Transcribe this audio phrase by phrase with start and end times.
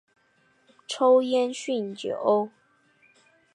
[0.87, 2.49] 抽烟酗酒